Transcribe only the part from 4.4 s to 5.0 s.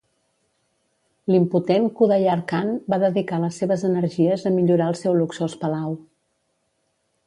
a millorar